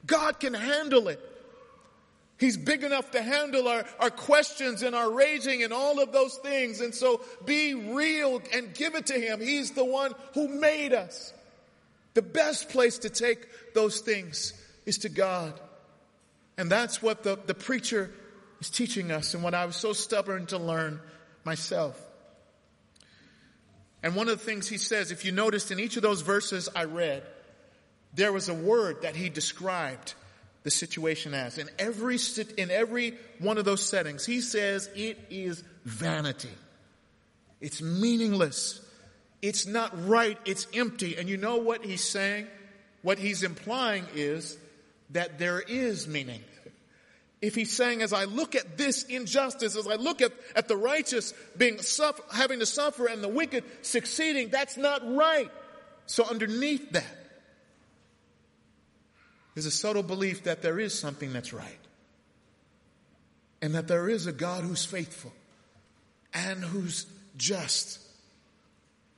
[0.06, 1.20] God can handle it.
[2.40, 6.36] He's big enough to handle our, our questions and our raging and all of those
[6.36, 6.80] things.
[6.80, 9.42] And so be real and give it to Him.
[9.42, 11.34] He's the one who made us.
[12.14, 14.54] The best place to take those things
[14.86, 15.60] is to God.
[16.58, 18.10] And that's what the, the preacher
[18.62, 21.02] is teaching us and what I was so stubborn to learn
[21.44, 22.00] myself.
[24.02, 26.70] And one of the things he says, if you noticed in each of those verses
[26.74, 27.24] I read,
[28.14, 30.14] there was a word that he described
[30.64, 31.58] the situation as.
[31.58, 32.18] In every,
[32.58, 36.50] in every one of those settings, he says it is vanity.
[37.62, 38.82] It's meaningless.
[39.42, 40.38] It's not right.
[40.46, 41.18] It's empty.
[41.18, 42.48] And you know what he's saying?
[43.02, 44.58] What he's implying is
[45.12, 46.42] that there is meaning.
[47.42, 50.76] If he's saying, as I look at this injustice, as I look at, at the
[50.76, 55.50] righteous being suffer, having to suffer and the wicked succeeding, that's not right.
[56.06, 57.06] So underneath that,
[59.60, 61.80] is a subtle belief that there is something that's right.
[63.62, 65.34] And that there is a God who's faithful
[66.34, 68.00] and who's just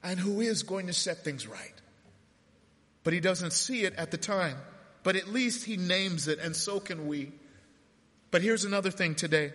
[0.03, 1.73] and who is going to set things right.
[3.03, 4.57] But he doesn't see it at the time.
[5.03, 7.31] But at least he names it, and so can we.
[8.31, 9.53] But here's another thing today,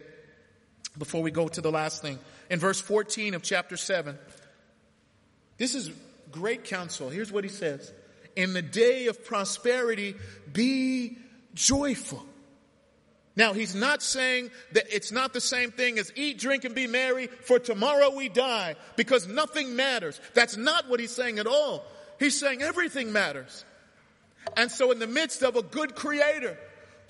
[0.97, 2.21] before we go to the last thing.
[2.49, 4.17] In verse 14 of chapter 7,
[5.59, 5.91] this is
[6.31, 7.09] great counsel.
[7.09, 7.93] Here's what he says
[8.37, 10.15] in the day of prosperity,
[10.53, 11.19] be
[11.55, 12.25] joyful.
[13.35, 16.87] Now, he's not saying that it's not the same thing as eat, drink, and be
[16.87, 20.21] merry, for tomorrow we die, because nothing matters.
[20.35, 21.85] That's not what he's saying at all.
[22.19, 23.65] He's saying everything matters.
[24.57, 26.57] And so, in the midst of a good creator,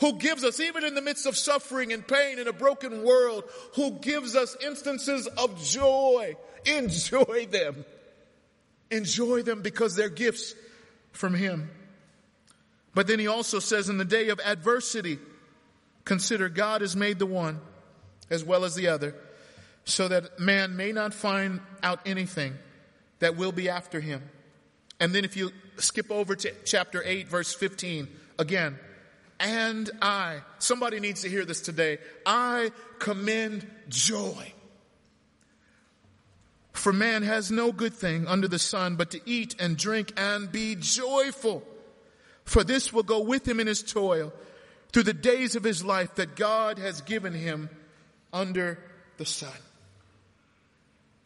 [0.00, 3.44] who gives us, even in the midst of suffering and pain in a broken world,
[3.74, 7.84] who gives us instances of joy, enjoy them.
[8.90, 10.54] Enjoy them because they're gifts
[11.16, 11.70] from him.
[12.94, 15.18] But then he also says, in the day of adversity,
[16.04, 17.60] consider God has made the one
[18.30, 19.14] as well as the other,
[19.84, 22.54] so that man may not find out anything
[23.18, 24.22] that will be after him.
[24.98, 28.78] And then if you skip over to chapter 8, verse 15, again,
[29.38, 34.52] and I, somebody needs to hear this today, I commend joy
[36.78, 40.50] for man has no good thing under the sun but to eat and drink and
[40.50, 41.62] be joyful.
[42.44, 44.32] For this will go with him in his toil
[44.92, 47.68] through the days of his life that God has given him
[48.32, 48.78] under
[49.16, 49.50] the sun.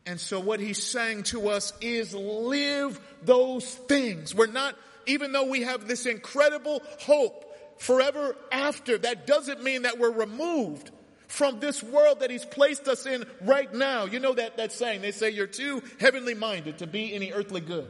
[0.06, 4.34] And so what he's saying to us is live those things.
[4.34, 9.98] We're not, even though we have this incredible hope forever after, that doesn't mean that
[9.98, 10.90] we're removed
[11.30, 14.04] from this world that he's placed us in right now.
[14.04, 17.60] You know that, that saying, they say you're too heavenly minded to be any earthly
[17.60, 17.86] good.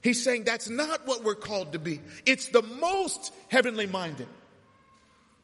[0.00, 2.00] He's saying that's not what we're called to be.
[2.24, 4.28] It's the most heavenly minded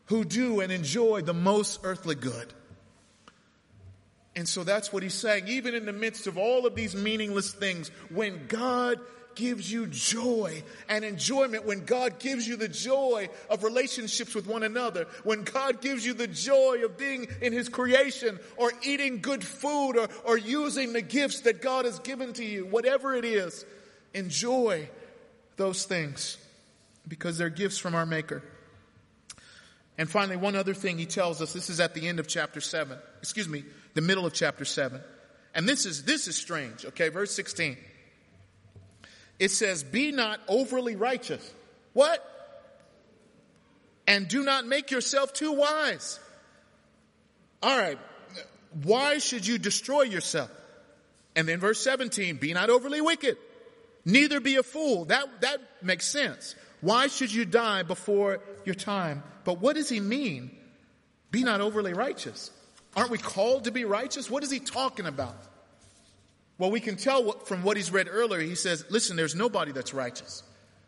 [0.07, 2.53] who do and enjoy the most earthly good.
[4.37, 5.49] And so that's what he's saying.
[5.49, 9.01] Even in the midst of all of these meaningless things, when God
[9.39, 14.65] gives you joy and enjoyment, when God gives you the joy of relationships with one
[14.65, 19.45] another, when God gives you the joy of being in His creation or eating good
[19.45, 23.65] food or, or using the gifts that God has given to you, whatever it is,
[24.13, 24.91] enjoy
[25.57, 26.37] those things
[27.07, 28.43] because they're gifts from our Maker.
[29.97, 32.61] And finally, one other thing he tells us, this is at the end of chapter
[32.61, 33.63] 7, excuse me,
[33.95, 35.01] the middle of chapter 7.
[35.55, 37.09] And this is, this is strange, okay?
[37.09, 37.77] Verse 16
[39.39, 41.53] it says, Be not overly righteous.
[41.93, 42.25] What?
[44.07, 46.19] And do not make yourself too wise.
[47.63, 47.99] All right.
[48.83, 50.51] Why should you destroy yourself?
[51.37, 53.37] And then verse 17, be not overly wicked,
[54.05, 55.07] neither be a fool.
[55.07, 56.55] That, that makes sense.
[56.81, 59.23] Why should you die before your time?
[59.45, 60.51] But what does he mean?
[61.31, 62.51] Be not overly righteous.
[62.97, 64.31] Aren't we called to be righteous?
[64.31, 65.37] What is he talking about?
[66.59, 68.41] Well, we can tell from what he's read earlier.
[68.41, 70.43] He says, listen, there's nobody that's righteous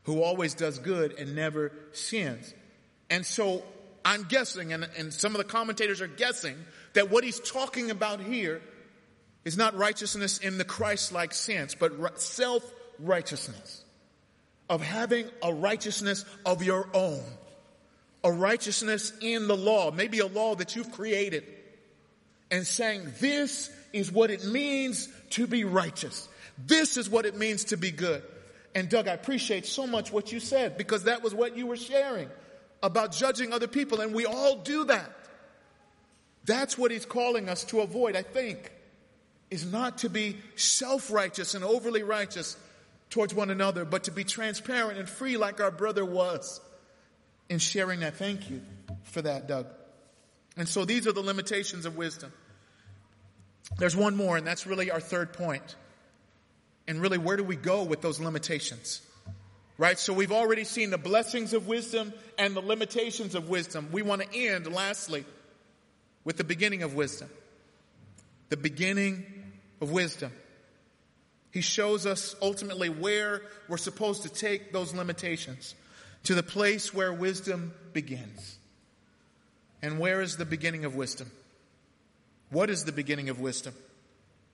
[0.05, 2.53] who always does good and never sins.
[3.09, 3.63] And so
[4.05, 6.57] I'm guessing, and, and some of the commentators are guessing,
[6.95, 8.61] that what he's talking about here
[9.45, 13.85] is not righteousness in the Christ-like sense, but self-righteousness.
[14.69, 17.23] Of having a righteousness of your own.
[18.23, 21.45] A righteousness in the law, maybe a law that you've created.
[22.51, 26.29] And saying, this is what it means to be righteous.
[26.67, 28.23] This is what it means to be good.
[28.75, 31.77] And Doug, I appreciate so much what you said because that was what you were
[31.77, 32.29] sharing
[32.83, 34.01] about judging other people.
[34.01, 35.11] And we all do that.
[36.45, 38.73] That's what he's calling us to avoid, I think,
[39.51, 42.57] is not to be self-righteous and overly righteous
[43.11, 46.61] towards one another, but to be transparent and free like our brother was
[47.49, 48.15] in sharing that.
[48.15, 48.63] Thank you
[49.03, 49.67] for that, Doug.
[50.57, 52.33] And so these are the limitations of wisdom.
[53.79, 55.77] There's one more, and that's really our third point.
[56.87, 59.01] And really, where do we go with those limitations?
[59.79, 59.99] Right?
[59.99, 63.89] So we've already seen the blessings of wisdom and the limitations of wisdom.
[63.93, 65.25] We want to end, lastly,
[66.25, 67.31] with the beginning of wisdom.
[68.51, 69.25] The beginning
[69.81, 70.33] of wisdom.
[71.51, 75.75] He shows us ultimately where we're supposed to take those limitations
[76.25, 78.59] to the place where wisdom begins.
[79.83, 81.31] And where is the beginning of wisdom?
[82.51, 83.75] What is the beginning of wisdom?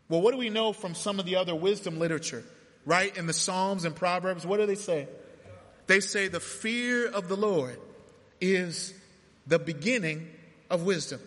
[0.09, 2.45] Well, what do we know from some of the other wisdom literature?
[2.85, 3.17] Right?
[3.17, 5.09] In the Psalms and Proverbs, what do they say?
[5.87, 7.79] They say the fear of the Lord
[8.41, 8.95] is
[9.47, 10.29] the beginning
[10.71, 11.21] of wisdom.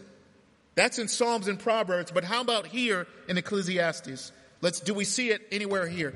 [0.76, 4.32] That's in Psalms and Proverbs, but how about here in Ecclesiastes?
[4.62, 6.14] Let's, do we see it anywhere here?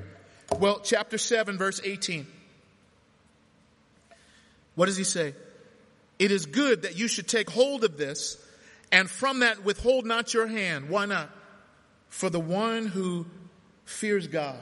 [0.58, 2.26] Well, chapter 7, verse 18.
[4.74, 5.34] What does he say?
[6.18, 8.38] It is good that you should take hold of this
[8.94, 10.88] and from that withhold not your hand.
[10.88, 11.28] Why not?
[12.08, 13.26] For the one who
[13.84, 14.60] fears God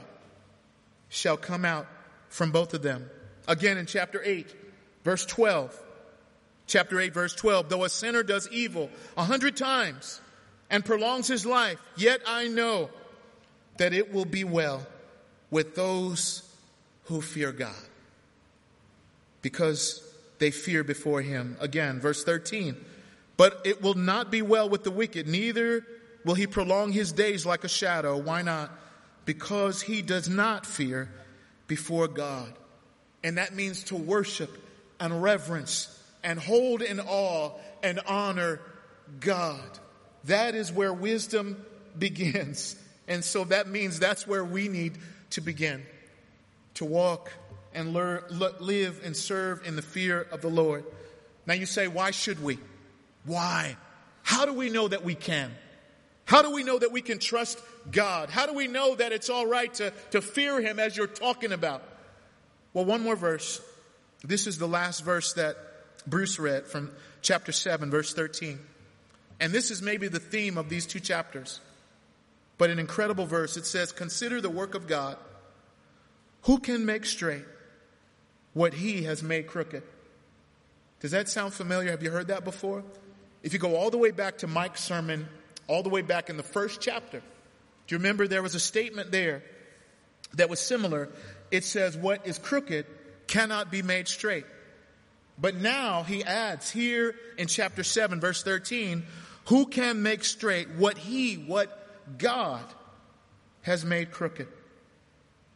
[1.07, 1.85] shall come out
[2.29, 3.07] from both of them.
[3.47, 4.51] Again in chapter 8,
[5.03, 5.79] verse 12.
[6.65, 7.69] Chapter 8, verse 12.
[7.69, 10.19] Though a sinner does evil a hundred times
[10.67, 12.89] and prolongs his life, yet I know
[13.77, 14.83] that it will be well
[15.51, 16.41] with those
[17.03, 17.75] who fear God
[19.43, 20.01] because
[20.39, 21.55] they fear before him.
[21.59, 22.83] Again, verse 13.
[23.37, 25.85] But it will not be well with the wicked, neither
[26.23, 28.17] will he prolong his days like a shadow.
[28.17, 28.71] Why not?
[29.25, 31.09] Because he does not fear
[31.67, 32.53] before God.
[33.23, 34.51] And that means to worship
[34.99, 38.61] and reverence and hold in awe and honor
[39.19, 39.79] God.
[40.25, 41.65] That is where wisdom
[41.97, 42.75] begins.
[43.07, 44.97] And so that means that's where we need
[45.31, 45.85] to begin
[46.75, 47.31] to walk
[47.73, 48.23] and learn,
[48.59, 50.85] live and serve in the fear of the Lord.
[51.45, 52.59] Now you say, why should we?
[53.25, 53.77] Why?
[54.21, 55.51] How do we know that we can?
[56.25, 57.59] How do we know that we can trust
[57.91, 58.29] God?
[58.29, 61.51] How do we know that it's all right to, to fear Him as you're talking
[61.51, 61.83] about?
[62.73, 63.61] Well, one more verse.
[64.23, 65.57] This is the last verse that
[66.07, 68.59] Bruce read from chapter 7, verse 13.
[69.39, 71.59] And this is maybe the theme of these two chapters.
[72.57, 73.57] But an incredible verse.
[73.57, 75.17] It says, Consider the work of God.
[76.43, 77.45] Who can make straight
[78.53, 79.83] what He has made crooked?
[81.01, 81.91] Does that sound familiar?
[81.91, 82.83] Have you heard that before?
[83.43, 85.27] If you go all the way back to Mike's sermon,
[85.67, 89.11] all the way back in the first chapter, do you remember there was a statement
[89.11, 89.43] there
[90.35, 91.09] that was similar?
[91.51, 92.85] It says, what is crooked
[93.27, 94.45] cannot be made straight.
[95.37, 99.03] But now he adds here in chapter 7 verse 13,
[99.47, 102.63] who can make straight what he, what God
[103.63, 104.47] has made crooked?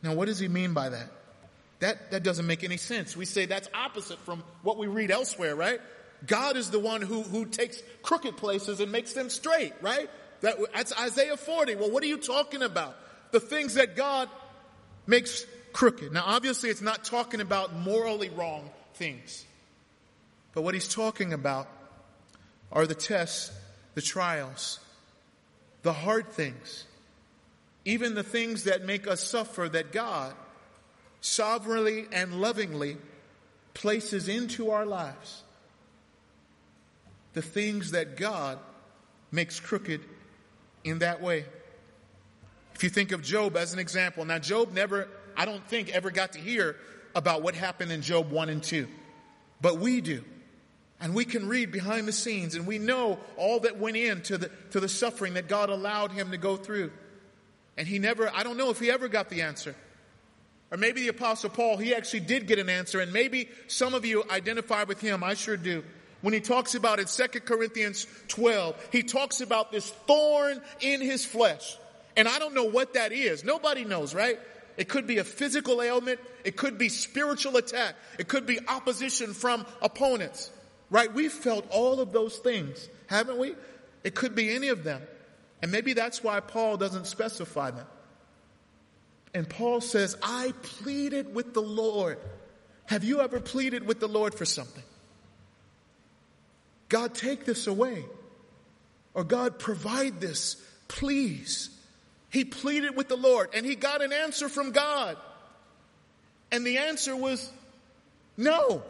[0.03, 1.11] Now what does he mean by that?
[1.79, 3.15] That, that doesn't make any sense.
[3.15, 5.79] We say that's opposite from what we read elsewhere, right?
[6.26, 10.09] God is the one who, who takes crooked places and makes them straight, right?
[10.41, 11.76] That, that's Isaiah 40.
[11.76, 12.95] Well, what are you talking about?
[13.32, 14.30] The things that God
[15.05, 16.11] makes crooked.
[16.11, 19.45] Now, obviously, it's not talking about morally wrong things.
[20.53, 21.68] But what he's talking about
[22.72, 23.51] are the tests,
[23.93, 24.80] the trials,
[25.84, 26.86] the hard things,
[27.86, 30.34] even the things that make us suffer that God
[31.22, 32.97] sovereignly and lovingly
[33.74, 35.43] places into our lives.
[37.38, 38.57] The things that God
[39.31, 40.01] makes crooked
[40.83, 41.45] in that way.
[42.73, 46.09] If you think of Job as an example, now Job never, I don't think, ever
[46.09, 46.77] got to hear
[47.13, 48.88] about what happened in Job 1 and 2,
[49.61, 50.23] but we do.
[50.99, 54.49] And we can read behind the scenes and we know all that went into the,
[54.71, 56.91] to the suffering that God allowed him to go through.
[57.77, 59.75] And he never, I don't know if he ever got the answer.
[60.71, 64.05] Or maybe the apostle Paul, he actually did get an answer and maybe some of
[64.05, 65.23] you identify with him.
[65.23, 65.83] I sure do.
[66.22, 71.26] When he talks about in 2 Corinthians 12, he talks about this thorn in his
[71.26, 71.78] flesh.
[72.15, 73.43] And I don't know what that is.
[73.43, 74.39] Nobody knows, right?
[74.78, 76.20] It could be a physical ailment.
[76.43, 77.95] It could be spiritual attack.
[78.18, 80.51] It could be opposition from opponents.
[80.89, 81.13] Right?
[81.13, 83.55] We've felt all of those things, haven't we?
[84.03, 85.01] It could be any of them.
[85.61, 87.86] And maybe that's why Paul doesn't specify them.
[89.34, 92.18] And Paul says, I pleaded with the Lord.
[92.86, 94.84] Have you ever pleaded with the Lord for something?
[96.89, 98.05] God, take this away.
[99.13, 100.55] Or God, provide this,
[100.88, 101.69] please.
[102.29, 105.17] He pleaded with the Lord and he got an answer from God.
[106.51, 107.51] And the answer was
[108.38, 108.83] no.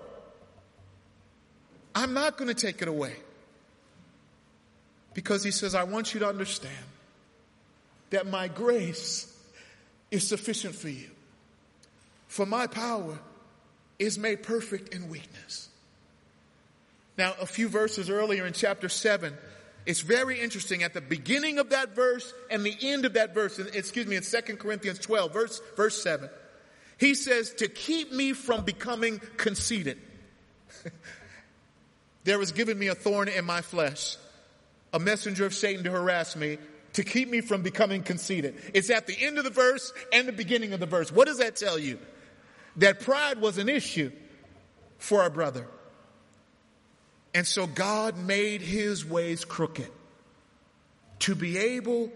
[1.96, 3.16] I'm not going to take it away.
[5.14, 6.76] Because he says, I want you to understand
[8.12, 9.34] that my grace
[10.12, 11.10] is sufficient for you.
[12.28, 13.18] For my power
[13.98, 15.70] is made perfect in weakness.
[17.18, 19.36] Now, a few verses earlier in chapter 7,
[19.88, 20.84] it's very interesting.
[20.84, 24.24] At the beginning of that verse and the end of that verse, excuse me, in
[24.24, 26.30] 2 Corinthians 12, verse, verse 7,
[27.00, 29.98] he says, to keep me from becoming conceited.
[32.24, 34.18] there was given me a thorn in my flesh,
[34.94, 36.58] a messenger of Satan to harass me,
[36.94, 38.56] to keep me from becoming conceited.
[38.74, 41.12] It's at the end of the verse and the beginning of the verse.
[41.12, 42.00] What does that tell you?
[42.78, 44.12] That pride was an issue
[44.98, 45.68] for our brother.
[47.34, 49.90] And so God made his ways crooked
[51.20, 52.12] to be able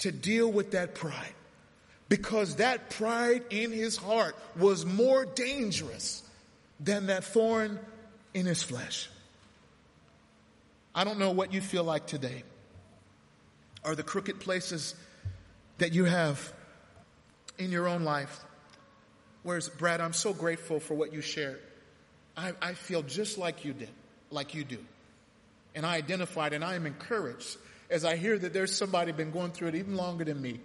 [0.00, 1.34] to deal with that pride.
[2.08, 6.22] Because that pride in his heart was more dangerous
[6.78, 7.78] than that thorn
[8.34, 9.08] in his flesh.
[10.94, 12.42] I don't know what you feel like today.
[13.84, 14.94] Are the crooked places
[15.78, 16.52] that you have
[17.58, 18.40] in your own life?
[19.42, 21.60] Whereas, Brad, I'm so grateful for what you shared.
[22.36, 23.88] I, I feel just like you did,
[24.32, 24.78] like you do.
[25.74, 27.56] And I identified and I am encouraged
[27.90, 30.60] as I hear that there's somebody been going through it even longer than me.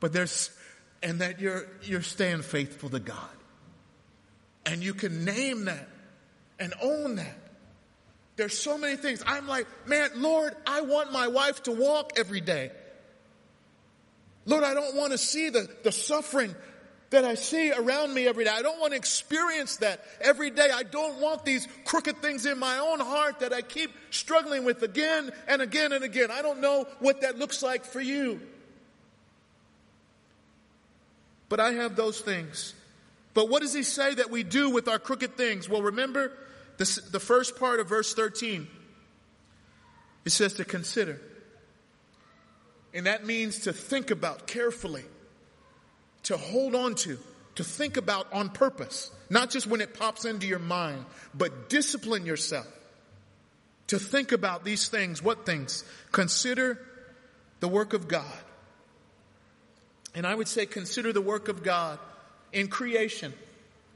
[0.00, 0.50] But there's,
[1.02, 3.16] and that you're, you're staying faithful to God.
[4.66, 5.88] And you can name that
[6.58, 7.38] and own that
[8.36, 9.22] there's so many things.
[9.26, 12.70] I'm like, man, Lord, I want my wife to walk every day.
[14.46, 16.54] Lord, I don't want to see the, the suffering
[17.12, 18.50] that I see around me every day.
[18.50, 20.68] I don't want to experience that every day.
[20.70, 24.82] I don't want these crooked things in my own heart that I keep struggling with
[24.82, 26.30] again and again and again.
[26.30, 28.40] I don't know what that looks like for you.
[31.48, 32.74] But I have those things.
[33.34, 35.68] But what does he say that we do with our crooked things?
[35.68, 36.32] Well, remember,
[36.76, 38.66] the first part of verse 13,
[40.24, 41.20] it says to consider.
[42.94, 45.04] And that means to think about carefully,
[46.24, 47.18] to hold on to,
[47.56, 51.04] to think about on purpose, not just when it pops into your mind,
[51.34, 52.66] but discipline yourself
[53.88, 55.22] to think about these things.
[55.22, 55.84] What things?
[56.12, 56.78] Consider
[57.60, 58.24] the work of God.
[60.14, 61.98] And I would say consider the work of God
[62.52, 63.32] in creation.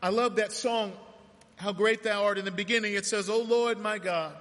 [0.03, 0.93] I love that song
[1.57, 2.39] how great thou art.
[2.39, 4.33] In the beginning, it says, O Lord my God,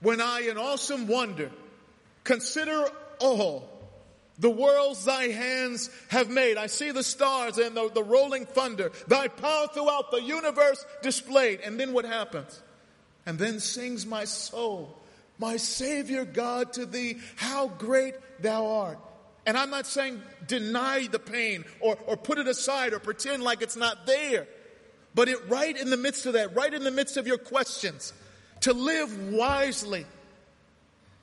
[0.00, 1.50] when I in awesome wonder
[2.24, 2.86] consider
[3.18, 3.68] all
[4.40, 6.56] the worlds thy hands have made.
[6.56, 11.60] I see the stars and the, the rolling thunder, thy power throughout the universe displayed.
[11.60, 12.60] And then what happens?
[13.26, 14.98] And then sings my soul,
[15.38, 18.98] my Savior God to thee, how great thou art.
[19.44, 23.62] And I'm not saying deny the pain or, or put it aside or pretend like
[23.62, 24.46] it's not there.
[25.14, 28.12] But it right in the midst of that, right in the midst of your questions,
[28.60, 30.06] to live wisely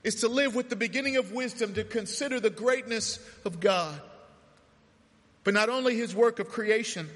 [0.07, 3.99] is to live with the beginning of wisdom, to consider the greatness of God.
[5.43, 7.09] But not only his work of creation,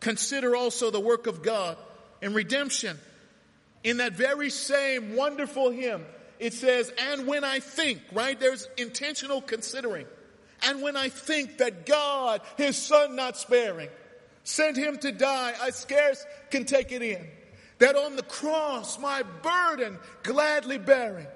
[0.00, 1.76] consider also the work of God
[2.22, 2.98] in redemption.
[3.82, 6.04] in that very same wonderful hymn,
[6.38, 8.38] it says, and when I think, right?
[8.38, 10.06] There's intentional considering.
[10.62, 13.88] And when I think that God, his son not sparing,
[14.44, 17.26] sent him to die, I scarce can take it in.
[17.78, 21.26] That on the cross, my burden gladly bearing,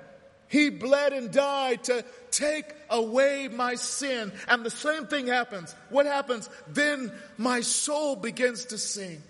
[0.55, 4.31] he bled and died to take away my sin.
[4.47, 5.75] And the same thing happens.
[5.91, 6.49] What happens?
[6.69, 9.21] Then my soul begins to sing.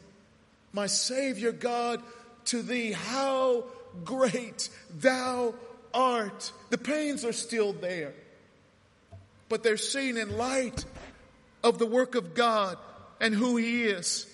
[0.75, 2.03] My Savior God,
[2.47, 3.64] to thee, how
[4.05, 5.55] great thou
[5.95, 6.53] art.
[6.68, 8.12] The pains are still there,
[9.49, 10.85] but they're seen in light
[11.62, 12.77] of the work of God
[13.18, 14.27] and who he is.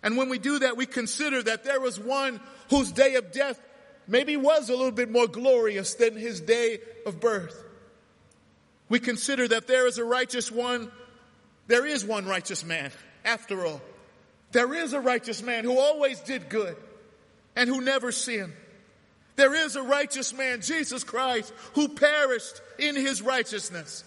[0.00, 2.38] And when we do that, we consider that there was one
[2.70, 3.60] whose day of death
[4.08, 7.62] maybe was a little bit more glorious than his day of birth.
[8.88, 10.90] We consider that there is a righteous one.
[11.66, 12.92] There is one righteous man,
[13.24, 13.80] after all.
[14.52, 16.76] There is a righteous man who always did good
[17.56, 18.52] and who never sinned.
[19.34, 24.04] There is a righteous man, Jesus Christ, who perished in his righteousness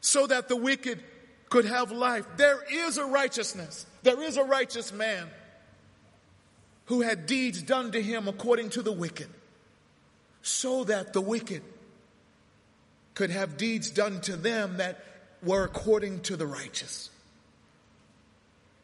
[0.00, 1.02] so that the wicked
[1.50, 2.26] could have life.
[2.36, 3.84] There is a righteousness.
[4.02, 5.28] There is a righteous man
[6.86, 9.28] who had deeds done to him according to the wicked
[10.42, 11.62] so that the wicked
[13.14, 15.04] could have deeds done to them that
[15.42, 17.10] were according to the righteous.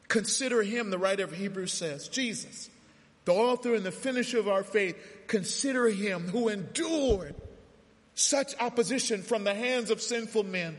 [0.09, 2.71] Consider him, the writer of Hebrews says, Jesus,
[3.25, 4.97] the author and the finisher of our faith,
[5.27, 7.35] consider him who endured
[8.15, 10.77] such opposition from the hands of sinful men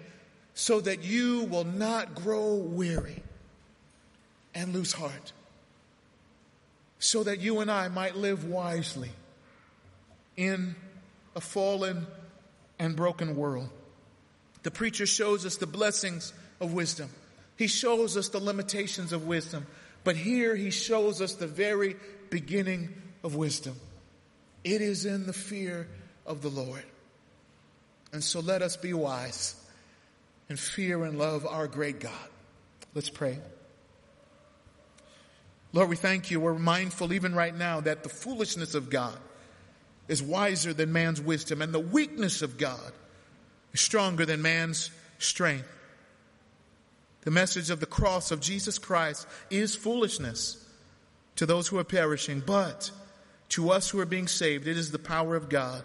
[0.54, 3.24] so that you will not grow weary
[4.56, 5.32] and lose heart.
[7.00, 9.12] So that you and I might live wisely
[10.36, 10.76] in
[11.36, 12.06] a fallen
[12.78, 13.70] and broken world.
[14.64, 17.10] The preacher shows us the blessings of wisdom.
[17.58, 19.66] He shows us the limitations of wisdom.
[20.04, 21.96] But here he shows us the very
[22.30, 22.90] beginning
[23.24, 23.76] of wisdom.
[24.64, 25.88] It is in the fear
[26.26, 26.84] of the Lord.
[28.12, 29.56] And so let us be wise
[30.48, 32.30] and fear and love our great God.
[32.94, 33.40] Let's pray.
[35.72, 36.40] Lord, we thank you.
[36.40, 39.18] We're mindful even right now that the foolishness of God
[40.08, 42.92] is wiser than man's wisdom and the weakness of God
[43.74, 44.90] is stronger than man's
[45.20, 45.68] strength.
[47.22, 50.66] The message of the cross of Jesus Christ is foolishness
[51.36, 52.90] to those who are perishing, but
[53.50, 55.84] to us who are being saved, it is the power of God.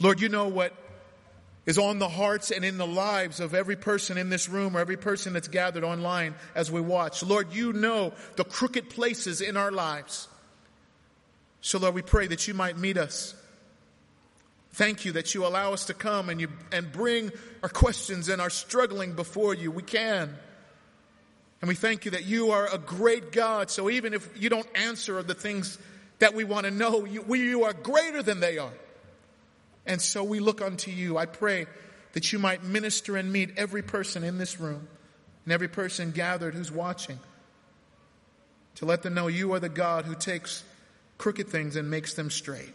[0.00, 0.72] Lord, you know what
[1.68, 4.80] is on the hearts and in the lives of every person in this room or
[4.80, 7.22] every person that's gathered online as we watch.
[7.22, 10.28] Lord, you know the crooked places in our lives.
[11.60, 13.34] So, Lord, we pray that you might meet us.
[14.72, 18.40] Thank you that you allow us to come and you and bring our questions and
[18.40, 19.70] our struggling before you.
[19.70, 20.34] We can.
[21.60, 23.70] And we thank you that you are a great God.
[23.70, 25.76] So even if you don't answer the things
[26.18, 28.72] that we want to know, you, we, you are greater than they are.
[29.88, 31.16] And so we look unto you.
[31.16, 31.66] I pray
[32.12, 34.86] that you might minister and meet every person in this room
[35.44, 37.18] and every person gathered who's watching
[38.76, 40.62] to let them know you are the God who takes
[41.16, 42.72] crooked things and makes them straight.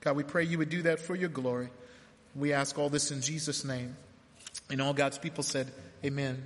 [0.00, 1.68] God, we pray you would do that for your glory.
[2.34, 3.96] We ask all this in Jesus' name.
[4.70, 5.70] And all God's people said,
[6.04, 6.42] Amen.